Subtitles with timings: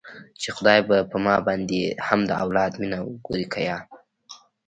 [0.41, 3.77] چې خداى به په ما باندې هم د اولاد مينه وګوري که يه.